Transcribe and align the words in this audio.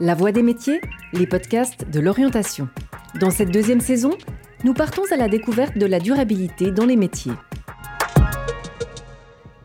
La 0.00 0.16
Voix 0.16 0.32
des 0.32 0.42
métiers, 0.42 0.80
les 1.12 1.24
podcasts 1.24 1.88
de 1.88 2.00
l'orientation. 2.00 2.68
Dans 3.20 3.30
cette 3.30 3.52
deuxième 3.52 3.80
saison, 3.80 4.10
nous 4.64 4.74
partons 4.74 5.04
à 5.12 5.16
la 5.16 5.28
découverte 5.28 5.78
de 5.78 5.86
la 5.86 6.00
durabilité 6.00 6.72
dans 6.72 6.84
les 6.84 6.96
métiers. 6.96 7.34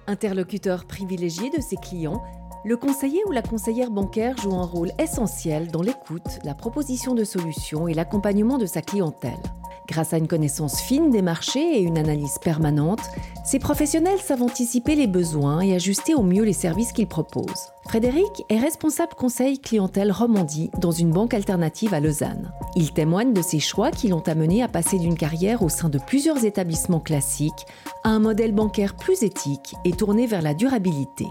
Interlocuteur 0.06 0.86
privilégié 0.86 1.50
de 1.50 1.60
ses 1.60 1.78
clients, 1.78 2.24
le 2.64 2.78
conseiller 2.78 3.24
ou 3.26 3.32
la 3.32 3.42
conseillère 3.42 3.90
bancaire 3.90 4.38
joue 4.38 4.54
un 4.54 4.66
rôle 4.66 4.92
essentiel 5.00 5.72
dans 5.72 5.82
l'écoute, 5.82 6.40
la 6.44 6.54
proposition 6.54 7.16
de 7.16 7.24
solutions 7.24 7.88
et 7.88 7.96
l'accompagnement 7.96 8.60
de 8.60 8.68
sa 8.68 8.84
clientèle. 8.84 9.42
Grâce 9.90 10.14
à 10.14 10.18
une 10.18 10.28
connaissance 10.28 10.82
fine 10.82 11.10
des 11.10 11.24
marchés 11.24 11.78
et 11.78 11.82
une 11.82 11.98
analyse 11.98 12.38
permanente, 12.44 13.02
ces 13.44 13.58
professionnels 13.58 14.20
savent 14.20 14.44
anticiper 14.44 14.94
les 14.94 15.08
besoins 15.08 15.62
et 15.62 15.74
ajuster 15.74 16.14
au 16.14 16.22
mieux 16.22 16.44
les 16.44 16.54
services 16.54 16.92
qu'ils 16.92 17.08
proposent. 17.08 17.72
Frédéric 17.88 18.46
est 18.50 18.60
responsable 18.60 19.16
conseil 19.16 19.58
clientèle 19.58 20.12
Romandie 20.12 20.70
dans 20.80 20.92
une 20.92 21.10
banque 21.10 21.34
alternative 21.34 21.96
à 21.96 22.00
Lausanne. 22.00 22.52
Il 22.76 22.94
témoigne 22.94 23.34
de 23.34 23.42
ses 23.42 23.60
choix 23.60 23.90
qui 23.90 24.10
l'ont 24.10 24.28
amené 24.28 24.62
à 24.62 24.68
passer 24.68 25.00
d'une 25.00 25.18
carrière 25.18 25.64
au 25.64 25.70
sein 25.70 25.90
de 25.90 25.98
plusieurs 25.98 26.46
établissements 26.46 27.00
classiques 27.00 27.66
à 28.04 28.10
un 28.10 28.20
modèle 28.20 28.54
bancaire 28.54 28.96
plus 28.96 29.24
éthique 29.24 29.74
et 29.86 29.92
tourné 29.92 30.28
vers 30.28 30.44
la 30.44 30.54
durabilité. 30.54 31.26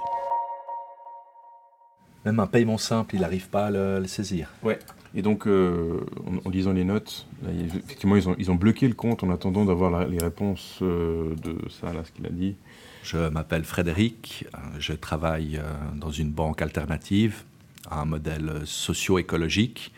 Même 2.25 2.41
un 2.41 2.47
paiement 2.47 2.79
simple, 2.79 3.15
il 3.15 3.21
n'arrive 3.21 3.49
pas 3.49 3.67
à 3.67 3.71
le, 3.71 4.07
saisir. 4.09 4.53
Ouais. 4.65 4.81
Et 5.15 5.23
donc, 5.23 5.47
euh, 5.47 6.01
en, 6.45 6.51
lisant 6.51 6.73
les 6.73 6.85
notes, 6.85 7.27
effectivement, 7.49 8.17
ils 8.17 8.51
ont, 8.51 8.55
bloqué 8.55 8.89
le 8.89 8.95
compte 8.95 9.25
en 9.25 9.31
attendant 9.31 9.65
d'avoir 9.65 10.07
les 10.07 10.19
réponses 10.19 10.79
euh, 10.83 11.35
de 11.37 11.57
ça, 11.71 11.93
là, 11.93 12.05
ce 12.05 12.13
qu'il 12.13 12.27
a 12.27 12.31
dit. 12.31 12.57
Je 13.03 13.29
m'appelle 13.29 13.65
Frédéric, 13.65 14.47
euh, 14.55 14.59
je 14.79 14.93
travaille 14.93 15.61
dans 15.97 16.11
une 16.11 16.31
banque 16.31 16.61
alternative, 16.61 17.45
à 17.91 18.03
un 18.03 18.05
modèle 18.05 18.63
socio-écologique. 18.65 19.93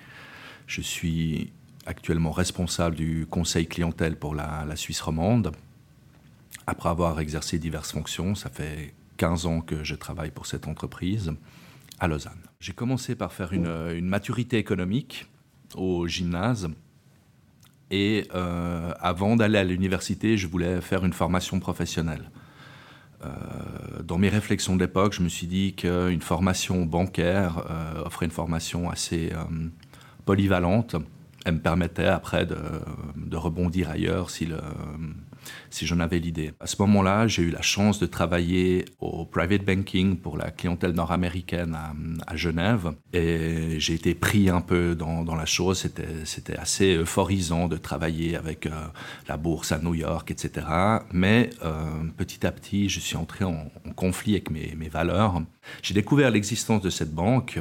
Je 0.67 0.81
suis 0.81 1.51
actuellement 1.87 2.31
responsable 2.31 2.95
du 2.95 3.27
conseil 3.29 3.67
clientèle 3.67 4.17
pour 4.17 4.35
la 4.35 4.77
Suisse 4.77 5.01
romande. 5.01 5.51
Après 6.69 6.89
avoir 6.89 7.19
exercé 7.19 7.59
diverses 7.59 7.91
fonctions, 7.91 8.37
ça 8.37 8.49
fait 8.49 8.95
15 9.17 9.47
ans 9.47 9.61
que 9.61 9.83
je 9.83 9.97
travaille 9.97 10.31
pour 10.31 10.47
cette 10.47 10.69
entreprise 10.69 11.33
à 12.01 12.09
Lausanne. 12.09 12.43
J'ai 12.59 12.73
commencé 12.73 13.15
par 13.15 13.33
faire 13.33 13.53
une, 13.53 14.07
maturité 14.07 14.59
économique 14.59 15.27
au 15.77 16.09
gymnase. 16.09 16.69
Et 17.91 18.29
euh, 18.35 18.93
avant 19.01 19.37
d'aller 19.37 19.59
à 19.59 19.65
l'université, 19.65 20.37
je 20.37 20.47
voulais 20.47 20.81
faire 20.81 21.05
une 21.05 21.13
formation 21.13 21.61
professionnelle. 21.61 22.31
Euh, 23.25 23.29
dans 24.03 24.17
mes 24.17 24.29
réflexions 24.29 24.77
de 24.77 24.81
l'époque, 24.81 25.13
je 25.13 25.23
me 25.23 25.29
suis 25.29 25.47
dit 25.47 25.75
qu'une 25.75 26.23
formation 26.23 26.87
bancaire 26.87 27.65
euh, 27.71 28.05
offrait 28.05 28.27
une 28.27 28.33
formation 28.33 28.91
assez 28.91 29.31
polyvalente. 30.25 30.97
Elle 31.45 31.55
me 31.55 31.61
permettait 31.61 32.07
après 32.07 32.47
de, 32.47 32.59
de 33.17 33.37
rebondir 33.37 33.91
ailleurs 33.91 34.31
si 34.31 34.47
le, 34.47 34.61
si 35.71 35.87
j'en 35.87 36.01
avais 36.01 36.19
l'idée. 36.19 36.53
À 36.61 36.67
ce 36.67 36.77
moment-là, 36.83 37.27
j'ai 37.27 37.43
eu 37.43 37.51
la 37.51 37.63
chance 37.63 37.99
de 37.99 38.07
travailler 38.07 38.85
au 39.01 39.25
private 39.25 39.65
banking 39.65 40.17
pour 40.17 40.37
la 40.37 40.51
clientèle 40.51 40.93
nord-américaine 40.93 41.77
à, 42.27 42.37
Genève 42.37 42.93
et 43.13 43.79
j'ai 43.79 43.95
été 43.95 44.15
pris 44.15 44.49
un 44.49 44.61
peu 44.61 44.95
dans, 44.95 45.35
la 45.35 45.47
chose. 45.47 45.87
C'était 46.25 46.57
assez 46.57 46.97
euphorisant 46.97 47.69
de 47.69 47.77
travailler 47.77 48.37
avec 48.37 48.67
euh, 48.67 48.71
la 49.29 49.37
bourse 49.37 49.73
à 49.73 49.79
New 49.79 49.95
York, 49.95 50.31
etc. 50.31 50.67
Mais 51.13 51.51
euh, 51.65 51.75
petit 52.17 52.47
à 52.47 52.53
petit, 52.53 52.89
je 52.89 53.01
suis 53.01 53.17
entré 53.17 53.45
en, 53.45 53.71
conflit 53.97 54.33
avec 54.33 54.51
mes, 54.51 54.89
valeurs. 54.89 55.43
J'ai 55.83 55.95
découvert 55.95 56.31
l'existence 56.31 56.83
de 56.83 56.91
cette 56.91 57.15
banque 57.15 57.61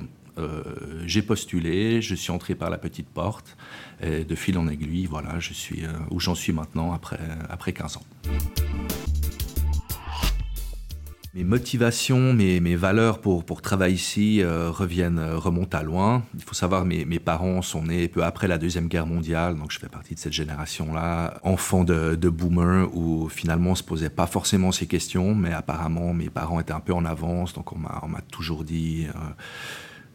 j'ai 1.06 1.22
postulé, 1.22 2.02
je 2.02 2.16
suis 2.16 2.32
entré 2.32 2.56
par 2.56 2.70
la 2.70 2.78
petite 2.78 3.10
porte, 3.10 3.58
et 4.02 4.24
de 4.24 4.36
fil 4.36 4.58
en 4.58 4.68
aiguille, 4.68 5.06
voilà, 5.06 5.40
je 5.40 5.54
suis 5.54 5.84
euh, 5.84 5.90
où 6.12 6.20
j'en 6.20 6.36
suis 6.36 6.54
maintenant 6.54 6.94
après, 6.94 7.20
après 7.50 7.74
15 7.74 7.98
ans. 7.98 8.04
Mes 11.36 11.44
motivations, 11.44 12.34
mes, 12.34 12.60
mes 12.60 12.76
valeurs 12.76 13.22
pour, 13.22 13.46
pour 13.46 13.62
travailler 13.62 13.94
ici 13.94 14.42
euh, 14.42 14.72
reviennent, 14.72 15.20
remontent 15.20 15.78
à 15.78 15.84
loin. 15.84 16.24
Il 16.34 16.42
faut 16.42 16.56
savoir, 16.56 16.86
mes, 16.86 17.06
mes 17.06 17.20
parents 17.20 17.62
sont 17.62 17.84
nés 17.84 18.08
peu 18.08 18.24
après 18.24 18.48
la 18.48 18.58
Deuxième 18.58 18.88
Guerre 18.88 19.06
mondiale, 19.06 19.56
donc 19.56 19.72
je 19.72 19.80
fais 19.80 19.90
partie 19.90 20.16
de 20.16 20.20
cette 20.20 20.34
génération-là, 20.34 21.40
enfant 21.44 21.84
de, 21.84 22.16
de 22.16 22.30
boomer, 22.30 22.90
où 22.96 23.30
finalement 23.30 23.70
on 23.70 23.74
ne 23.74 23.78
se 23.78 23.84
posait 23.84 24.10
pas 24.10 24.26
forcément 24.26 24.72
ces 24.72 24.88
questions, 24.88 25.36
mais 25.36 25.54
apparemment 25.54 26.14
mes 26.14 26.30
parents 26.30 26.60
étaient 26.60 26.74
un 26.74 26.80
peu 26.80 26.94
en 26.94 27.06
avance, 27.06 27.54
donc 27.54 27.74
on 27.74 27.78
m'a 27.78 28.22
toujours 28.32 28.64
dit 28.64 29.06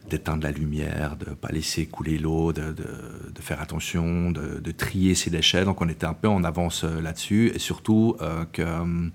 d'éteindre 0.09 0.43
la 0.43 0.51
lumière, 0.51 1.15
de 1.17 1.31
ne 1.31 1.35
pas 1.35 1.49
laisser 1.49 1.85
couler 1.85 2.17
l'eau, 2.17 2.53
de, 2.53 2.71
de, 2.73 3.41
faire 3.41 3.61
attention, 3.61 4.31
de, 4.31 4.71
trier 4.71 5.15
ses 5.15 5.29
déchets. 5.29 5.65
Donc 5.65 5.81
on 5.81 5.89
était 5.89 6.05
un 6.05 6.13
peu 6.13 6.27
en 6.27 6.43
avance 6.43 6.83
euh, 6.83 7.01
là-dessus 7.01 7.51
et 7.53 7.59
surtout 7.59 8.15
euh, 8.21 8.45
que 8.51 8.61
euh, 8.61 9.09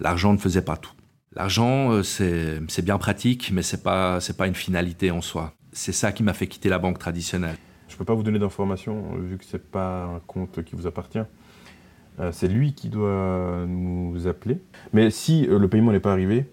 l'argent 0.00 0.32
ne 0.32 0.38
faisait 0.38 0.62
pas 0.62 0.76
tout. 0.76 0.92
L'argent, 1.34 2.02
c'est 2.04 2.84
bien 2.84 2.96
pratique, 2.96 3.50
mais 3.52 3.62
ce 3.62 3.74
n'est 3.74 3.82
pas, 3.82 4.20
pas 4.38 4.46
une 4.46 4.54
finalité 4.54 5.10
en 5.10 5.20
soi. 5.20 5.52
C'est 5.72 5.92
ça 5.92 6.12
qui 6.12 6.22
m'a 6.22 6.32
fait 6.32 6.46
quitter 6.46 6.68
la 6.68 6.78
banque 6.78 7.00
traditionnelle. 7.00 7.56
Je 7.88 7.94
ne 7.94 7.98
peux 7.98 8.04
pas 8.04 8.14
vous 8.14 8.22
donner 8.22 8.38
d'informations 8.38 9.16
vu 9.16 9.36
que 9.38 9.44
ce 9.44 9.56
n'est 9.56 9.62
pas 9.62 10.04
un 10.04 10.20
compte 10.20 10.62
qui 10.62 10.76
vous 10.76 10.86
appartient. 10.86 11.24
c'est 12.30 12.46
lui 12.46 12.74
qui 12.74 12.88
doit 12.88 13.64
nous 13.66 14.28
appeler. 14.28 14.60
Mais 14.92 15.10
si 15.10 15.44
le 15.46 15.66
paiement 15.66 15.90
n'est 15.90 15.98
pas 15.98 16.12
arrivé, 16.12 16.46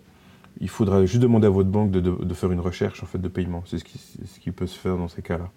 il 0.61 0.69
faudra 0.69 1.05
juste 1.05 1.21
demander 1.21 1.47
à 1.47 1.49
votre 1.49 1.69
banque 1.69 1.91
de, 1.91 2.33
faire 2.33 2.51
une 2.51 2.59
recherche 2.59 3.01
en 3.03 3.07
fait, 3.07 3.17
de 3.17 3.27
paiement. 3.27 3.63
C'est 3.65 3.79
ce 3.79 4.39
qui, 4.39 4.51
peut 4.51 4.67
se 4.67 4.77
faire 4.77 4.95
dans 4.95 5.07
ces 5.07 5.23
cas-là. 5.23 5.49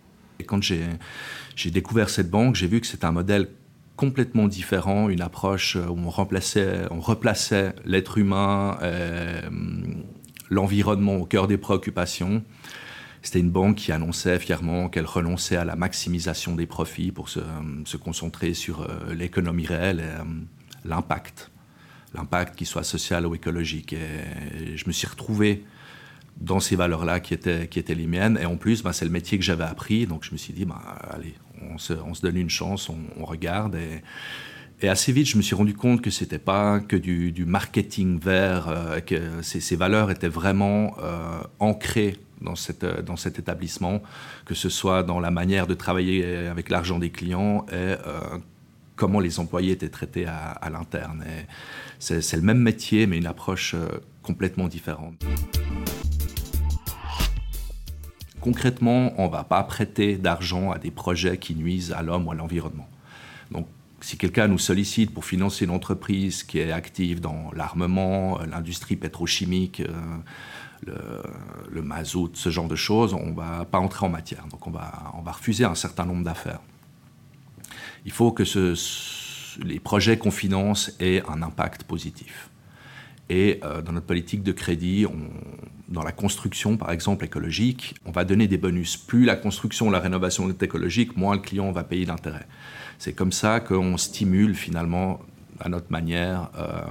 Quand 0.47 0.63
j'ai 0.63 1.71
découvert 1.71 2.09
cette 2.09 2.31
banque, 2.31 2.57
j'ai 2.57 2.67
vu 2.67 2.81
que 2.81 2.87
c'était 2.87 3.05
un 3.05 3.13
modèle 3.13 3.49
complètement 3.97 4.49
différent, 4.49 5.09
une 5.11 5.21
approche 5.21 5.77
où 5.77 5.97
on, 5.97 6.11
remplaçait, 6.11 6.87
on 6.91 7.01
replaçait 7.01 7.75
l'être 7.85 8.19
humain, 8.19 8.79
euh, 8.83 9.43
l'environnement 10.51 11.17
au 11.17 11.27
cœur 11.27 11.47
des 11.47 11.59
préoccupations. 11.59 12.43
C'était 13.23 13.41
une 13.41 13.51
banque 13.51 13.77
qui 13.77 13.93
annonçait 13.93 14.39
fièrement 14.39 14.89
qu'elle 14.89 15.07
renonçait 15.07 15.57
à 15.57 15.65
la 15.65 15.77
maximisation 15.77 16.57
des 16.57 16.67
profits 16.67 17.13
pour 17.13 17.29
se, 17.29 17.41
se 17.85 17.97
concentrer 17.97 18.55
sur 18.55 18.83
euh, 18.83 19.15
l'économie 19.15 19.67
réelle 19.67 20.01
et 20.01 20.03
euh, 20.03 20.25
l'impact 20.85 21.51
l'impact, 22.15 22.57
qu'il 22.57 22.67
soit 22.67 22.85
social 22.85 23.27
ou 23.27 23.35
écologique. 23.35 23.93
Et 23.93 24.77
je 24.77 24.87
me 24.87 24.93
suis 24.93 25.07
retrouvé 25.07 25.65
dans 26.41 26.61
ces 26.61 26.77
valeurs-là 26.77 27.21
qui 27.21 27.35
étaient, 27.35 27.69
qui 27.69 27.79
étaient 27.79 27.95
les 27.95 28.07
miennes. 28.07 28.39
Et 28.41 28.47
en 28.47 28.57
plus, 28.57 28.83
ben, 28.83 28.93
c'est 28.93 29.05
le 29.05 29.11
métier 29.11 29.39
que 29.39 29.45
j'avais 29.45 29.65
appris. 29.65 30.07
Donc 30.07 30.25
je 30.25 30.33
me 30.33 30.37
suis 30.37 30.53
dit, 30.53 30.65
ben, 30.65 30.81
allez, 31.11 31.35
on 31.71 31.79
se, 31.79 31.93
on 31.93 32.15
se, 32.15 32.23
donne 32.23 32.37
une 32.37 32.51
chance, 32.51 32.89
on, 32.89 33.25
regarde. 33.25 33.77
Et, 33.77 34.03
assez 34.89 35.13
vite, 35.13 35.27
je 35.27 35.39
me 35.39 35.43
suis 35.43 35.55
rendu 35.55 35.73
compte 35.73 36.03
que 36.03 36.11
c'était 36.11 36.39
pas 36.39 36.79
que 36.79 36.97
du, 36.97 37.45
marketing 37.47 38.19
vert, 38.21 38.69
euh, 38.69 39.01
que 39.01 39.41
ces, 39.41 39.61
ces, 39.61 39.77
valeurs 39.77 40.11
étaient 40.11 40.29
vraiment 40.29 40.95
euh, 41.03 41.41
ancrées 41.59 42.19
dans, 42.43 42.55
cette, 42.55 42.85
dans 42.85 43.17
cet 43.17 43.39
établissement, 43.39 44.03
que 44.45 44.55
ce 44.55 44.69
soit 44.69 45.03
dans 45.03 45.21
la 45.21 45.31
manière 45.31 45.67
de 45.67 45.73
travailler 45.73 46.37
avec 46.49 46.69
l'argent 46.69 46.99
des 46.99 47.09
clients 47.09 47.65
et 47.71 47.75
euh, 47.75 47.97
comment 48.97 49.21
les 49.21 49.41
employés 49.41 49.73
étaient 49.73 49.89
traités 49.89 50.27
à, 50.27 50.51
à 50.51 50.71
l'interne. 50.71 51.25
C'est 51.99 52.37
le 52.37 52.43
même 52.43 52.61
métier, 52.61 53.07
mais 53.07 53.17
une 53.17 53.27
approche 53.27 53.75
euh, 53.75 53.89
complètement 54.23 54.69
différente. 54.69 55.15
Concrètement, 58.41 59.15
on 59.17 59.27
ne 59.27 59.33
va 59.33 59.43
pas 59.43 59.63
prêter 59.63 60.17
d'argent 60.17 60.71
à 60.71 60.79
des 60.79 60.91
projets 60.91 61.39
qui 61.39 61.55
nuisent 61.55 61.93
à 61.93 62.03
l'homme 62.03 62.27
ou 62.27 62.33
à 62.33 62.35
l'environnement. 62.35 62.89
Donc, 63.51 63.67
si 64.03 64.19
quelqu'un 64.19 64.49
nous 64.49 64.59
sollicite 64.59 65.15
pour 65.15 65.25
financer 65.25 65.65
une 65.65 65.71
entreprise 65.71 66.43
qui 66.43 66.59
est 66.59 66.71
active 66.71 67.21
dans 67.21 67.51
l'armement, 67.57 68.39
euh, 68.39 68.47
l'industrie 68.47 68.97
pétrochimique, 68.97 69.81
euh, 69.81 71.23
le, 71.71 71.81
mazout, 71.81 72.33
ce 72.35 72.51
genre 72.51 72.69
de 72.69 72.77
choses, 72.77 73.15
on 73.15 73.31
ne 73.31 73.35
va 73.35 73.65
pas 73.65 73.79
entrer 73.79 74.05
en 74.05 74.11
matière. 74.11 74.47
Donc 74.51 74.67
on 74.67 74.71
va 74.71 75.33
refuser 75.33 75.65
un 75.65 75.75
certain 75.75 76.05
nombre 76.05 76.25
d'affaires. 76.25 76.61
Il 78.05 78.13
faut 78.13 78.33
que 78.33 78.45
les 79.65 79.81
projets 79.81 80.19
qu'on 80.19 80.31
finance 80.31 80.93
aient 81.01 81.23
un 81.29 81.43
impact 81.43 81.85
positif. 81.85 82.51
Et 83.31 83.61
euh, 83.63 83.81
dans 83.81 83.93
notre 83.93 84.07
politique 84.07 84.43
de 84.43 84.53
crédit, 84.53 85.07
dans 85.89 86.03
la 86.03 86.13
construction, 86.13 86.77
par 86.77 86.91
exemple, 86.91 87.25
écologique, 87.25 87.95
on 88.05 88.11
va 88.11 88.25
donner 88.25 88.49
des 88.49 88.59
bonus. 88.59 88.97
Plus 88.99 89.25
la 89.25 89.37
construction, 89.37 89.91
la 89.91 90.01
rénovation 90.01 90.49
est 90.51 90.63
écologique, 90.63 91.17
moins 91.17 91.37
le 91.37 91.41
client 91.41 91.73
va 91.73 91.85
payer 91.85 92.05
d'intérêt. 92.05 92.47
C'est 92.99 93.15
comme 93.15 93.33
ça 93.33 93.61
qu'on 93.61 93.97
stimule 93.97 94.55
finalement, 94.55 95.21
à 95.61 95.69
notre 95.69 95.91
manière, 95.91 96.51
euh, 96.59 96.83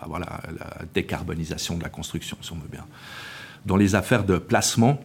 bah 0.00 0.18
la 0.18 0.84
décarbonisation 0.94 1.76
de 1.76 1.82
la 1.82 1.90
construction, 1.90 2.38
si 2.40 2.52
on 2.52 2.56
veut 2.56 2.68
bien. 2.70 2.86
Dans 3.66 3.76
les 3.76 3.94
affaires 3.94 4.24
de 4.24 4.38
placement, 4.38 5.00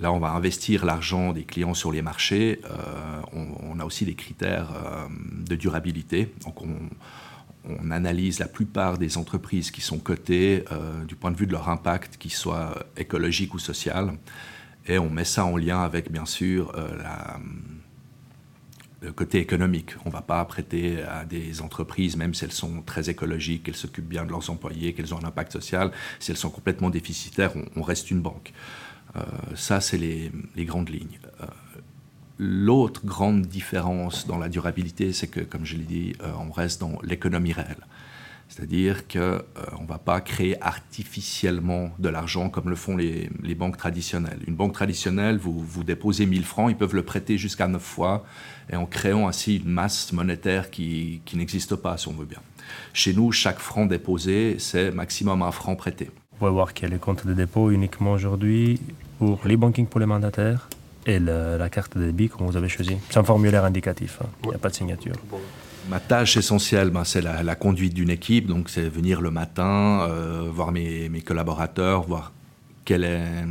Là, 0.00 0.12
on 0.12 0.18
va 0.18 0.32
investir 0.32 0.84
l'argent 0.84 1.32
des 1.32 1.44
clients 1.44 1.74
sur 1.74 1.92
les 1.92 2.02
marchés. 2.02 2.60
Euh, 2.64 3.20
on, 3.32 3.78
a 3.78 3.84
aussi 3.84 4.04
des 4.04 4.14
critères 4.14 4.72
euh, 4.74 5.06
de 5.46 5.54
durabilité. 5.54 6.32
Donc, 6.44 6.62
on, 6.62 7.90
analyse 7.90 8.40
la 8.40 8.46
plupart 8.46 8.98
des 8.98 9.16
entreprises 9.16 9.70
qui 9.70 9.80
sont 9.80 9.98
cotées 9.98 10.64
euh, 10.70 11.02
du 11.04 11.14
point 11.14 11.30
de 11.30 11.36
vue 11.36 11.46
de 11.46 11.52
leur 11.52 11.70
impact, 11.70 12.18
qu'il 12.18 12.32
soit 12.32 12.74
écologique 12.98 13.54
ou 13.54 13.58
social. 13.58 14.18
Et 14.86 14.98
on 14.98 15.08
met 15.08 15.24
ça 15.24 15.46
en 15.46 15.56
lien 15.56 15.80
avec, 15.80 16.12
bien 16.12 16.26
sûr, 16.26 16.72
le 19.04 19.12
côté 19.12 19.38
économique. 19.38 19.94
On 20.04 20.08
ne 20.08 20.14
va 20.14 20.22
pas 20.22 20.44
prêter 20.44 21.02
à 21.02 21.24
des 21.24 21.60
entreprises, 21.60 22.16
même 22.16 22.34
si 22.34 22.44
elles 22.44 22.52
sont 22.52 22.82
très 22.82 23.10
écologiques, 23.10 23.64
qu'elles 23.64 23.76
s'occupent 23.76 24.08
bien 24.08 24.24
de 24.24 24.30
leurs 24.30 24.50
employés, 24.50 24.92
qu'elles 24.94 25.14
ont 25.14 25.22
un 25.22 25.28
impact 25.28 25.52
social. 25.52 25.92
Si 26.18 26.30
elles 26.30 26.36
sont 26.36 26.50
complètement 26.50 26.90
déficitaires, 26.90 27.52
on, 27.76 27.82
reste 27.82 28.10
une 28.10 28.20
banque. 28.20 28.52
Ça, 29.54 29.80
c'est 29.80 29.98
les, 29.98 30.30
grandes 30.64 30.88
lignes. 30.88 31.18
L'autre 32.38 33.06
grande 33.06 33.42
différence 33.46 34.26
dans 34.26 34.38
la 34.38 34.48
durabilité, 34.48 35.12
c'est 35.12 35.28
que, 35.28 35.40
comme 35.40 35.64
je 35.64 35.76
l'ai 35.76 35.84
dit, 35.84 36.12
euh, 36.20 36.32
on 36.40 36.50
reste 36.50 36.80
dans 36.80 36.98
l'économie 37.04 37.52
réelle. 37.52 37.86
C'est-à-dire 38.48 39.06
qu'on 39.06 39.18
euh, 39.18 39.40
ne 39.80 39.86
va 39.86 39.98
pas 39.98 40.20
créer 40.20 40.60
artificiellement 40.60 41.90
de 42.00 42.08
l'argent 42.08 42.50
comme 42.50 42.68
le 42.68 42.74
font 42.74 42.96
les, 42.96 43.30
banques 43.54 43.76
traditionnelles. 43.76 44.40
Une 44.48 44.56
banque 44.56 44.72
traditionnelle, 44.72 45.38
vous, 45.38 45.84
déposez 45.84 46.26
1000 46.26 46.44
francs, 46.44 46.70
ils 46.72 46.76
peuvent 46.76 46.94
le 46.96 47.04
prêter 47.04 47.38
jusqu'à 47.38 47.68
9 47.68 47.80
fois, 47.80 48.24
et 48.68 48.74
en 48.74 48.86
créant 48.86 49.28
ainsi 49.28 49.58
une 49.58 49.70
masse 49.70 50.12
monétaire 50.12 50.70
qui, 50.70 51.22
qui 51.24 51.36
n'existe 51.36 51.76
pas, 51.76 51.96
si 51.96 52.08
on 52.08 52.12
veut 52.14 52.26
bien. 52.26 52.40
Chez 52.92 53.14
nous, 53.14 53.30
chaque 53.30 53.60
franc 53.60 53.86
déposé, 53.86 54.56
c'est 54.58 54.90
maximum 54.90 55.42
un 55.42 55.52
franc 55.52 55.76
prêté. 55.76 56.10
On 56.40 56.46
va 56.46 56.50
voir 56.50 56.74
qu'il 56.74 56.88
y 56.88 56.90
a 56.90 56.94
les 56.94 57.00
comptes 57.00 57.24
de 57.24 57.32
dépôt 57.32 57.70
uniquement 57.70 58.12
aujourd'hui 58.12 58.80
pour 59.18 59.40
l'e-banking 59.44 59.86
pour 59.86 60.00
les 60.00 60.06
mandataires 60.06 60.68
et 61.06 61.18
la 61.18 61.68
carte 61.68 61.98
de 61.98 62.06
débit 62.06 62.28
qu'on 62.28 62.46
vous 62.46 62.56
avez 62.56 62.68
choisi. 62.68 62.96
C'est 63.10 63.18
un 63.18 63.24
formulaire 63.24 63.64
indicatif, 63.64 64.18
hein. 64.22 64.28
il 64.44 64.50
n'y 64.50 64.54
a 64.54 64.58
pas 64.58 64.70
de 64.70 64.74
signature. 64.74 65.14
Ma 65.88 66.00
tâche 66.00 66.38
essentielle, 66.38 66.90
ben, 66.90 67.04
c'est 67.04 67.20
la, 67.20 67.54
conduite 67.56 67.92
d'une 67.92 68.10
équipe, 68.10 68.46
donc 68.46 68.70
c'est 68.70 68.88
venir 68.88 69.20
le 69.20 69.30
matin, 69.30 70.08
euh, 70.08 70.48
voir 70.50 70.72
mes, 70.72 71.10
mes, 71.10 71.20
collaborateurs, 71.20 72.04
voir 72.04 72.32
quel 72.86 73.04
est, 73.04 73.44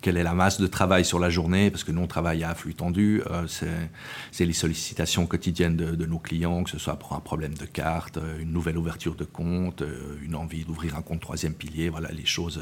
quelle 0.00 0.16
est 0.16 0.22
la 0.22 0.34
masse 0.34 0.60
de 0.60 0.66
travail 0.66 1.04
sur 1.04 1.18
la 1.18 1.30
journée, 1.30 1.70
parce 1.70 1.84
que 1.84 1.92
nous, 1.92 2.02
on 2.02 2.06
travaille 2.06 2.44
à 2.44 2.54
flux 2.54 2.74
tendu. 2.74 3.22
Euh, 3.30 3.46
c'est 4.30 4.44
les 4.44 4.52
sollicitations 4.52 5.26
quotidiennes 5.26 5.76
de, 5.76 6.06
nos 6.06 6.18
clients, 6.18 6.62
que 6.64 6.70
ce 6.70 6.78
soit 6.78 6.96
pour 6.96 7.14
un 7.14 7.20
problème 7.20 7.54
de 7.54 7.64
carte, 7.64 8.18
euh, 8.18 8.40
une 8.40 8.52
nouvelle 8.52 8.78
ouverture 8.78 9.14
de 9.14 9.24
compte, 9.24 9.82
euh, 9.82 10.18
une 10.22 10.34
envie 10.34 10.64
d'ouvrir 10.64 10.96
un 10.96 11.02
compte 11.02 11.20
troisième 11.20 11.54
pilier, 11.54 11.88
voilà 11.88 12.10
les 12.12 12.26
choses 12.26 12.60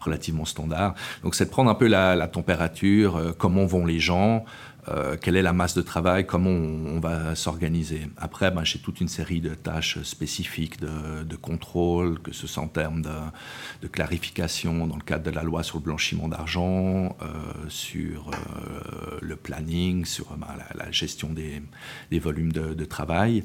relativement 0.00 0.44
standards. 0.44 0.94
Donc, 1.22 1.34
c'est 1.34 1.46
de 1.46 1.50
prendre 1.50 1.70
un 1.70 1.74
peu 1.74 1.86
la, 1.86 2.14
la 2.14 2.28
température, 2.28 3.34
comment 3.38 3.66
vont 3.66 3.86
les 3.86 4.00
gens, 4.00 4.44
euh, 4.88 5.16
quelle 5.20 5.36
est 5.36 5.42
la 5.42 5.54
masse 5.54 5.74
de 5.74 5.82
travail, 5.82 6.26
comment 6.26 6.50
on, 6.50 7.00
va 7.00 7.34
s'organiser? 7.34 8.08
Après, 8.18 8.50
ben, 8.50 8.64
j'ai 8.64 8.78
toute 8.78 9.00
une 9.00 9.08
série 9.08 9.40
de 9.40 9.54
tâches 9.54 10.02
spécifiques 10.02 10.78
de, 10.80 11.36
contrôle, 11.36 12.20
que 12.20 12.32
ce 12.32 12.46
soit 12.46 12.62
en 12.62 12.68
termes 12.68 13.02
de, 13.02 13.88
clarification 13.88 14.86
dans 14.86 14.96
le 14.96 15.02
cadre 15.02 15.24
de 15.24 15.30
la 15.30 15.42
loi 15.42 15.62
sur 15.62 15.78
le 15.78 15.84
blanchiment 15.84 16.28
d'argent, 16.28 17.16
euh, 17.22 17.26
sur 17.68 18.30
euh, 18.30 19.18
le 19.20 19.36
planning, 19.36 20.04
sur 20.04 20.36
ben, 20.36 20.48
la, 20.74 20.90
gestion 20.90 21.30
des, 21.30 21.62
volumes 22.18 22.52
de, 22.52 22.84
travail. 22.84 23.44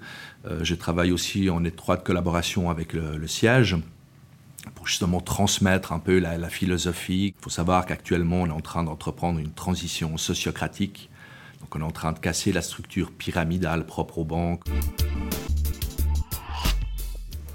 je 0.62 0.76
travaille 0.76 1.12
aussi 1.12 1.50
en 1.50 1.64
étroite 1.64 2.04
collaboration 2.04 2.70
avec 2.70 2.94
le, 2.94 3.28
siège 3.28 3.78
pour 4.76 4.88
justement 4.88 5.22
transmettre 5.22 5.94
un 5.94 6.00
peu 6.00 6.20
la, 6.20 6.38
la 6.38 6.50
philosophie. 6.50 7.34
Il 7.38 7.42
faut 7.42 7.50
savoir 7.50 7.86
qu'actuellement, 7.86 8.42
on 8.42 8.48
est 8.48 8.52
en 8.52 8.60
train 8.60 8.84
d'entreprendre 8.84 9.40
une 9.40 9.52
transition 9.52 10.18
sociocratique 10.18 11.09
donc 11.60 11.76
on 11.76 11.82
est 11.82 11.84
en 11.84 11.92
train 11.92 12.12
de 12.12 12.20
casser 12.20 12.52
la 12.52 12.62
structure 12.62 13.12
pyramidale 13.12 13.86
propre 13.86 14.20
aux 14.20 14.26
banques. 14.26 14.64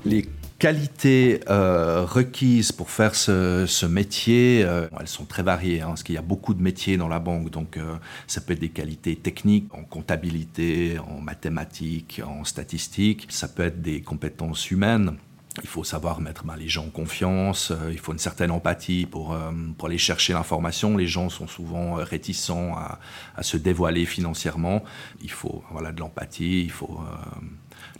Les 0.05 0.29
qualités 0.59 1.41
euh, 1.51 2.05
requises 2.05 2.73
pour 2.73 2.91
faire 2.91 3.15
ce, 3.15 3.87
métier, 3.87 4.63
euh, 4.65 4.89
elles 4.99 5.09
sont 5.09 5.25
très 5.25 5.43
variées, 5.43 5.83
hein, 5.83 5.89
parce 5.89 6.03
qu'il 6.03 6.15
y 6.15 6.19
a 6.19 6.23
beaucoup 6.23 6.55
de 6.55 6.63
métiers 6.63 6.97
dans 6.97 7.09
la 7.09 7.19
banque. 7.19 7.51
Donc 7.51 7.77
euh, 7.77 7.97
ça 8.27 8.41
peut 8.41 8.53
être 8.53 8.61
des 8.61 8.71
qualités 8.71 9.17
techniques 9.17 9.73
en 9.75 9.83
comptabilité, 9.83 10.99
en 10.99 11.21
mathématiques, 11.21 12.23
en 12.25 12.45
statistiques. 12.45 13.27
Ça 13.31 13.49
peut 13.49 13.65
être 13.65 13.83
des 13.83 14.01
compétences 14.01 14.71
humaines. 14.71 15.19
Il 15.63 15.69
faut 15.69 15.85
savoir 15.85 16.21
mettre 16.21 16.45
ben, 16.45 16.57
les 16.57 16.69
gens 16.69 16.87
en 16.87 16.91
confiance, 16.91 17.71
euh, 17.71 17.93
il 17.93 17.99
faut 17.99 18.13
une 18.13 18.19
certaine 18.19 18.51
empathie 18.51 19.07
pour, 19.07 19.33
euh, 19.33 19.53
pour 19.79 19.87
aller 19.87 19.99
chercher 19.99 20.33
l'information. 20.33 20.97
Les 20.97 21.07
gens 21.07 21.29
sont 21.29 21.47
souvent 21.47 21.99
euh, 21.99 22.03
réticents 22.03 22.75
à, 22.77 22.99
à, 23.37 23.43
se 23.45 23.57
dévoiler 23.57 24.05
financièrement. 24.05 24.83
Il 25.23 25.31
faut 25.31 25.63
voilà, 25.71 25.93
de 25.93 26.01
l'empathie, 26.01 26.63
il 26.63 26.73
faut 26.73 27.01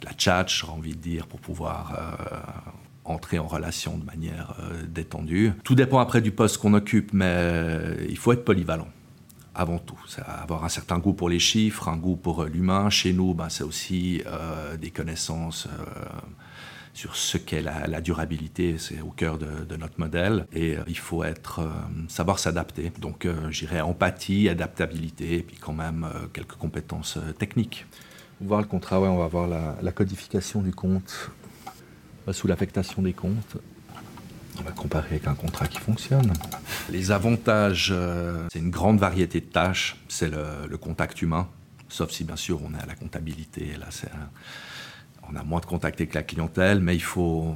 de 0.01 0.05
la 0.05 0.11
chat, 0.17 0.45
j'ai 0.47 0.67
envie 0.67 0.95
de 0.95 1.01
dire, 1.01 1.27
pour 1.27 1.39
pouvoir 1.39 2.17
entrer 3.05 3.39
en 3.39 3.47
relation 3.47 3.97
de 3.97 4.03
manière 4.03 4.55
détendue. 4.87 5.53
Tout 5.63 5.75
dépend 5.75 5.99
après 5.99 6.21
du 6.21 6.31
poste 6.31 6.57
qu'on 6.57 6.73
occupe, 6.73 7.13
mais 7.13 7.97
il 8.09 8.17
faut 8.17 8.33
être 8.33 8.43
polyvalent 8.43 8.87
avant 9.53 9.77
tout. 9.77 9.97
avoir 10.25 10.65
un 10.65 10.69
certain 10.69 10.99
goût 10.99 11.13
pour 11.13 11.29
les 11.29 11.39
chiffres, 11.39 11.87
un 11.87 11.97
goût 11.97 12.17
pour 12.17 12.45
l'humain. 12.45 12.89
Chez 12.89 13.13
nous, 13.13 13.33
ben, 13.33 13.49
c'est 13.49 13.63
aussi 13.63 14.21
des 14.79 14.91
connaissances 14.91 15.67
sur 16.95 17.17
ce 17.17 17.37
qu'est 17.37 17.61
la, 17.61 18.01
durabilité. 18.01 18.77
C'est 18.79 19.01
au 19.01 19.09
cœur 19.09 19.37
de, 19.37 19.75
notre 19.75 19.99
modèle. 19.99 20.47
Et 20.53 20.77
euh, 20.77 20.83
il 20.87 20.97
faut 20.97 21.23
être, 21.23 21.59
euh, 21.59 21.69
savoir 22.07 22.39
s'adapter. 22.39 22.91
Donc, 22.99 23.25
euh, 23.25 23.51
j'irais 23.51 23.81
empathie, 23.81 24.47
adaptabilité, 24.49 25.35
et 25.35 25.43
puis 25.43 25.57
quand 25.57 25.73
même 25.73 26.07
quelques 26.33 26.55
compétences 26.55 27.19
techniques. 27.37 27.85
Voir 28.41 28.61
le 28.61 28.67
contrat, 28.67 28.99
ouais, 28.99 29.09
on 29.09 29.17
va 29.17 29.27
voir 29.27 29.47
la, 29.47 29.91
codification 29.91 30.61
du 30.61 30.71
compte 30.71 31.29
sous 32.31 32.47
l'affectation 32.47 33.01
des 33.01 33.13
comptes. 33.13 33.57
On 34.57 34.63
va 34.63 34.71
comparer 34.71 35.07
avec 35.09 35.27
un 35.27 35.35
contrat 35.35 35.67
qui 35.67 35.79
fonctionne. 35.79 36.31
Les 36.89 37.11
avantages, 37.11 37.93
c'est 38.51 38.59
une 38.59 38.71
grande 38.71 38.99
variété 38.99 39.41
de 39.41 39.45
tâches. 39.45 39.97
C'est 40.07 40.29
le, 40.29 40.67
le, 40.67 40.77
contact 40.77 41.21
humain, 41.21 41.47
sauf 41.89 42.11
si 42.11 42.23
bien 42.23 42.37
sûr 42.37 42.61
on 42.63 42.73
est 42.73 42.81
à 42.81 42.85
la 42.85 42.95
comptabilité. 42.95 43.75
Là, 43.77 43.87
c'est 43.89 44.09
on 45.31 45.35
a 45.35 45.43
moins 45.43 45.59
de 45.59 45.65
contact 45.65 45.99
avec 46.01 46.13
la 46.13 46.23
clientèle, 46.23 46.79
mais 46.79 46.95
il 46.95 47.03
faut. 47.03 47.55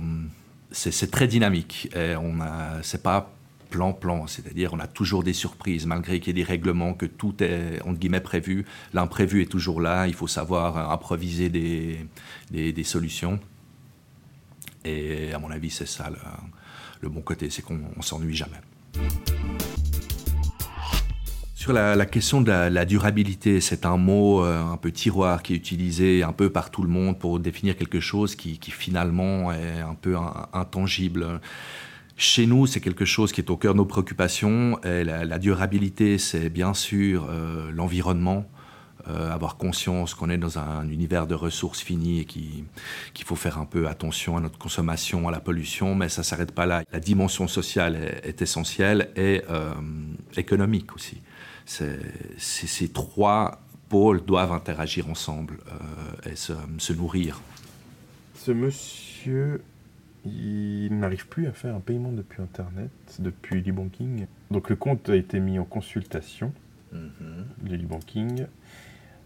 C'est 0.72 1.10
très 1.10 1.28
dynamique. 1.28 1.90
Et 1.96 2.16
on 2.16 2.40
a, 2.42 2.82
c'est 2.84 3.02
pas 3.02 3.34
plan-plan, 3.70 4.28
c'est-à-dire 4.28 4.74
on 4.74 4.80
a 4.80 4.88
toujours 4.88 5.24
des 5.24 5.34
surprises, 5.34 5.86
malgré 5.86 6.20
qu'il 6.20 6.36
y 6.36 6.42
ait 6.42 6.44
des 6.44 6.48
règlements, 6.48 6.94
que 6.94 7.06
tout 7.06 7.44
est 7.44 7.82
entre 7.84 8.00
guillemets 8.00 8.20
prévu. 8.20 8.66
L'imprévu 8.94 9.42
est 9.42 9.46
toujours 9.46 9.82
là. 9.82 10.08
Il 10.08 10.14
faut 10.14 10.28
savoir 10.28 10.92
improviser 10.92 11.50
des, 11.50 12.06
des, 12.52 12.84
solutions. 12.84 13.40
Et 14.86 15.34
à 15.34 15.40
mon 15.40 15.52
avis, 15.52 15.70
c'est 15.70 15.88
ça 15.88 16.10
le, 16.10 16.18
le 17.02 17.10
bon 17.10 17.22
côté, 17.22 17.50
c'est 17.50 17.62
qu'on 17.62 18.02
s'ennuie 18.02 18.36
jamais. 18.36 18.62
Sur 21.60 21.74
la, 21.74 22.06
question 22.06 22.40
de 22.40 22.50
la, 22.50 22.86
durabilité, 22.86 23.60
c'est 23.60 23.86
un 23.86 23.98
mot 23.98 24.46
euh, 24.46 24.64
un 24.64 24.78
peu 24.78 24.94
tiroir 24.94 25.44
qui 25.44 25.52
est 25.52 25.58
utilisé 25.58 26.24
un 26.24 26.32
peu 26.32 26.50
par 26.50 26.72
tout 26.72 26.84
le 26.84 26.88
monde 26.88 27.20
pour 27.20 27.38
définir 27.38 27.76
quelque 27.76 28.00
chose 28.00 28.38
qui, 28.38 28.58
finalement 28.62 29.52
est 29.52 29.82
un 29.82 29.94
peu 29.94 30.16
intangible. 30.54 31.42
Chez 32.16 32.46
nous, 32.46 32.66
c'est 32.66 32.80
quelque 32.80 33.04
chose 33.04 33.34
qui 33.34 33.42
est 33.42 33.50
au 33.50 33.58
cœur 33.58 33.74
de 33.74 33.80
nos 33.80 33.86
préoccupations. 33.86 34.82
Et 34.84 35.04
la, 35.04 35.38
durabilité, 35.38 36.18
c'est 36.18 36.50
bien 36.50 36.74
sûr 36.74 37.28
euh, 37.30 37.70
l'environnement, 37.74 38.46
euh, 39.10 39.30
avoir 39.30 39.58
conscience 39.58 40.14
qu'on 40.14 40.30
est 40.30 40.38
dans 40.38 40.60
un 40.60 40.88
univers 40.88 41.28
de 41.28 41.36
ressources 41.36 41.82
finies 41.82 42.22
et 42.22 42.26
qu'il 42.26 43.26
faut 43.26 43.36
faire 43.36 43.58
un 43.58 43.66
peu 43.66 43.90
attention 43.90 44.38
à 44.38 44.40
notre 44.40 44.58
consommation, 44.58 45.28
à 45.28 45.32
la 45.32 45.42
pollution, 45.42 45.94
mais 45.94 46.08
ça 46.08 46.22
ne 46.22 46.26
s'arrête 46.26 46.54
pas 46.54 46.66
là. 46.66 46.84
La 46.94 47.02
dimension 47.02 47.50
sociale 47.50 47.98
est, 47.98 48.30
est 48.30 48.42
essentielle 48.42 49.10
et 49.18 49.42
économique 50.38 50.96
aussi 50.96 51.22
ces 51.70 52.88
trois 52.90 53.62
pôles 53.90 54.24
doivent 54.24 54.52
interagir 54.52 55.10
ensemble 55.10 55.58
euh, 55.68 56.32
et 56.32 56.36
se, 56.36 56.94
nourrir. 56.94 57.42
Ce 58.36 58.52
monsieur, 58.52 59.62
il 60.26 60.90
n'arrive 60.92 61.28
plus 61.28 61.48
à 61.48 61.52
faire 61.52 61.76
un 61.76 61.80
paiement 61.80 62.12
depuis 62.12 62.42
Internet, 62.42 62.92
depuis 63.20 63.62
l'e-banking. 63.62 64.26
Donc 64.52 64.70
le 64.70 64.76
compte 64.76 65.10
a 65.10 65.16
été 65.16 65.40
mis 65.40 65.60
en 65.60 65.66
consultation, 65.66 66.54
mm-hmm. 66.94 67.70
l'e-banking. 67.70 68.46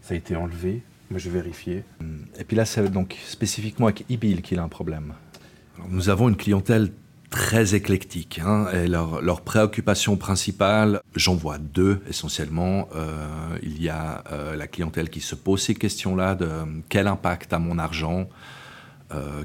Ça 0.02 0.14
a 0.14 0.16
été 0.16 0.36
enlevé. 0.36 0.82
Moi, 1.10 1.18
je 1.18 1.30
vérifier. 1.30 1.84
Mm. 2.00 2.24
Et 2.38 2.44
puis 2.44 2.56
là, 2.56 2.64
c'est 2.64 2.90
donc 2.90 3.16
spécifiquement 3.26 3.86
avec 3.86 4.04
e-bill 4.10 4.42
qu'il 4.42 4.58
a 4.58 4.62
un 4.62 4.68
problème. 4.68 5.14
nous 5.88 6.08
avons 6.08 6.28
une 6.28 6.36
clientèle 6.36 6.90
très 7.30 7.74
éclectiques. 7.74 8.40
Hein, 8.44 8.66
et 8.72 8.86
leur, 8.86 9.40
préoccupation 9.42 10.16
principale, 10.16 11.00
j'en 11.14 11.34
vois 11.34 11.58
deux 11.58 12.00
essentiellement. 12.08 12.88
Euh, 12.94 13.58
il 13.62 13.82
y 13.82 13.88
a 13.88 14.24
euh, 14.30 14.56
la 14.56 14.66
clientèle 14.66 15.10
qui 15.10 15.20
se 15.20 15.34
pose 15.34 15.62
ces 15.62 15.74
questions-là 15.74 16.36
euh, 16.40 16.64
quel 16.88 17.06
impact 17.06 17.52
a 17.52 17.58
mon 17.58 17.78
argent, 17.78 18.28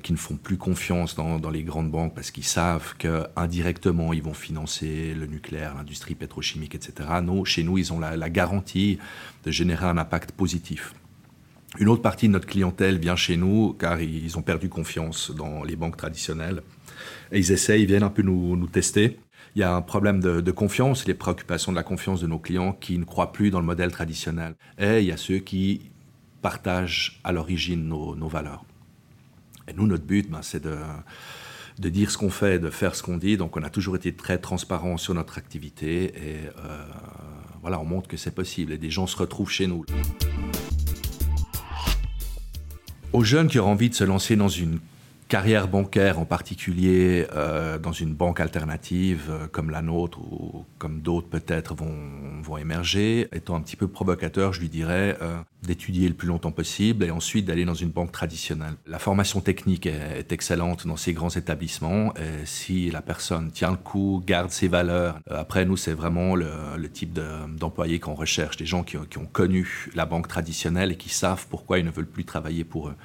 qui 0.01 0.13
ne 0.13 0.17
font 0.17 0.35
plus 0.35 0.57
confiance 0.57 1.13
dans, 1.13 1.51
les 1.51 1.61
grandes 1.61 1.91
banques 1.91 2.15
parce 2.15 2.31
qu'ils 2.31 2.43
savent 2.43 2.95
qu'indirectement, 2.97 4.13
ils 4.13 4.23
vont 4.23 4.33
financer 4.33 5.13
le 5.13 5.27
nucléaire, 5.27 5.75
l'industrie 5.75 6.15
pétrochimique, 6.15 6.73
etc. 6.73 7.07
Chez 7.43 7.61
nous, 7.61 7.77
ils 7.77 7.93
ont 7.93 7.99
la 7.99 8.29
garantie 8.31 8.97
de 9.45 9.51
générer 9.51 9.85
un 9.85 9.99
impact 9.99 10.31
positif. 10.31 10.95
Une 11.77 11.87
autre 11.87 12.01
partie 12.01 12.27
de 12.27 12.33
notre 12.33 12.47
clientèle 12.47 12.97
vient 12.97 13.15
chez 13.15 13.37
nous 13.37 13.73
car 13.73 14.01
ils 14.01 14.37
ont 14.37 14.41
perdu 14.41 14.69
confiance 14.69 15.31
dans 15.31 15.63
les 15.63 15.75
banques 15.75 15.97
traditionnelles. 15.97 16.63
Et 17.31 17.39
ils 17.39 17.51
essayent, 17.51 17.83
ils 17.83 17.87
viennent 17.87 18.03
un 18.03 18.09
peu 18.09 18.23
nous, 18.23 18.67
tester. 18.67 19.19
Il 19.55 19.59
y 19.59 19.63
a 19.63 19.75
un 19.75 19.81
problème 19.81 20.19
de, 20.19 20.51
confiance, 20.51 21.07
les 21.07 21.13
préoccupations 21.13 21.71
de 21.71 21.77
la 21.77 21.83
confiance 21.83 22.21
de 22.21 22.27
nos 22.27 22.39
clients 22.39 22.73
qui 22.73 22.97
ne 22.97 23.05
croient 23.05 23.31
plus 23.31 23.51
dans 23.51 23.59
le 23.59 23.65
modèle 23.65 23.91
traditionnel. 23.91 24.55
Et 24.79 24.99
il 24.99 25.05
y 25.05 25.11
a 25.11 25.17
ceux 25.17 25.39
qui 25.39 25.91
partagent 26.41 27.19
à 27.23 27.31
l'origine 27.31 27.87
nos, 27.87 28.27
valeurs. 28.27 28.65
Et 29.67 29.73
nous, 29.73 29.85
notre 29.85 30.05
but, 30.05 30.29
ben, 30.29 30.41
c'est 30.41 30.63
de, 30.63 30.77
de 31.79 31.89
dire 31.89 32.11
ce 32.11 32.17
qu'on 32.17 32.29
fait, 32.29 32.59
de 32.59 32.69
faire 32.69 32.95
ce 32.95 33.03
qu'on 33.03 33.17
dit. 33.17 33.37
Donc 33.37 33.57
on 33.57 33.63
a 33.63 33.69
toujours 33.69 33.95
été 33.95 34.13
très 34.13 34.37
transparent 34.37 34.97
sur 34.97 35.13
notre 35.13 35.37
activité 35.37 36.05
et 36.05 36.49
euh, 36.65 36.85
voilà, 37.61 37.79
on 37.79 37.85
montre 37.85 38.07
que 38.07 38.17
c'est 38.17 38.33
possible 38.33 38.73
et 38.73 38.77
des 38.77 38.89
gens 38.89 39.07
se 39.07 39.17
retrouvent 39.17 39.51
chez 39.51 39.67
nous. 39.67 39.85
Aux 43.11 43.23
jeunes 43.23 43.47
qui 43.47 43.57
auront 43.57 43.71
envie 43.71 43.89
de 43.89 43.95
se 43.95 44.03
lancer 44.03 44.35
dans 44.35 44.49
une 44.49 44.79
carrière 45.29 45.67
bancaire, 45.67 46.17
en 46.17 46.25
particulier 46.25 47.27
euh, 47.35 47.77
dans 47.77 47.91
une 47.91 48.15
banque 48.15 48.39
alternative 48.39 49.27
euh, 49.29 49.47
comme 49.47 49.69
la 49.69 49.83
nôtre 49.83 50.19
ou 50.19 50.65
comme 50.79 51.01
d'autres 51.01 51.29
peut-être 51.29 51.75
vont, 51.75 52.41
vont 52.41 52.57
émerger, 52.57 53.29
étant 53.31 53.55
un 53.55 53.61
petit 53.61 53.75
peu 53.75 53.87
provocateur, 53.87 54.53
je 54.53 54.59
lui 54.59 54.69
dirais 54.69 55.17
euh, 55.21 55.37
d'étudier 55.61 56.07
le 56.07 56.15
plus 56.15 56.27
longtemps 56.27 56.51
possible 56.51 57.05
et 57.05 57.11
ensuite 57.11 57.45
d'aller 57.45 57.63
dans 57.63 57.75
une 57.75 57.91
banque 57.91 58.11
traditionnelle. 58.11 58.73
La 58.87 58.97
formation 58.97 59.39
technique 59.39 59.85
est, 59.85 60.31
excellente 60.31 60.87
dans 60.87 60.97
ces 60.97 61.13
grands 61.13 61.29
établissements 61.29 62.13
et 62.15 62.45
si 62.45 62.89
la 62.89 63.01
personne 63.01 63.51
tient 63.51 63.71
le 63.71 63.77
coup, 63.77 64.23
garde 64.25 64.49
ses 64.49 64.67
valeurs, 64.67 65.19
après 65.29 65.65
nous 65.65 65.77
c'est 65.77 65.93
vraiment 65.93 66.35
le, 66.35 66.49
le 66.77 66.89
type 66.89 67.19
d'employé 67.57 67.99
qu'on 67.99 68.15
recherche, 68.15 68.57
des 68.57 68.65
gens 68.65 68.83
qui, 68.83 68.97
qui 69.09 69.17
ont 69.19 69.25
connu 69.25 69.89
la 69.93 70.05
banque 70.05 70.27
traditionnelle 70.27 70.91
et 70.91 70.97
qui 70.97 71.09
savent 71.09 71.45
pourquoi 71.49 71.77
ils 71.77 71.85
ne 71.85 71.91
veulent 71.91 72.07
plus 72.07 72.25
travailler 72.25 72.63
pour 72.63 72.89
eux 72.89 72.95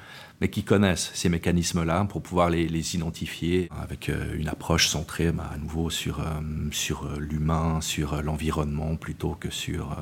mais 0.41 0.49
qui 0.49 0.63
connaissent 0.63 1.11
ces 1.13 1.29
mécanismes-là 1.29 2.05
pour 2.05 2.21
pouvoir 2.21 2.49
les, 2.49 2.95
identifier 2.95 3.69
avec 3.81 4.09
euh, 4.09 4.35
une 4.37 4.47
approche 4.47 4.87
centrée 4.89 5.31
bah, 5.31 5.49
à 5.53 5.57
nouveau 5.57 5.89
sur, 5.89 6.19
euh, 6.19 6.23
sur 6.71 7.05
euh, 7.05 7.17
l'humain, 7.19 7.79
sur 7.81 8.21
l'environnement 8.21 8.95
plutôt 8.95 9.35
que 9.39 9.49
sur 9.49 9.95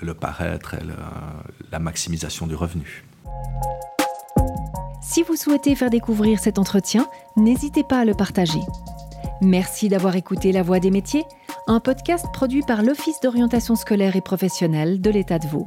le 0.00 0.14
paraître 0.14 0.74
et 0.74 0.82
la 1.70 1.78
maximisation 1.78 2.46
du 2.46 2.54
revenu. 2.54 3.04
Si 5.02 5.22
vous 5.22 5.36
souhaitez 5.36 5.74
faire 5.74 5.90
découvrir 5.90 6.38
cet 6.38 6.58
entretien, 6.58 7.06
n'hésitez 7.36 7.84
pas 7.84 8.00
à 8.00 8.04
le 8.04 8.14
partager. 8.14 8.60
Merci 9.42 9.88
d'avoir 9.88 10.16
écouté 10.16 10.52
La 10.52 10.62
Voix 10.62 10.78
des 10.78 10.90
métiers, 10.90 11.24
un 11.66 11.80
podcast 11.80 12.26
produit 12.32 12.62
par 12.62 12.82
l'Office 12.82 13.20
d'orientation 13.20 13.74
scolaire 13.74 14.16
et 14.16 14.20
professionnelle 14.20 15.00
de 15.00 15.10
l'État 15.10 15.38
de 15.38 15.48
Vaud. 15.48 15.66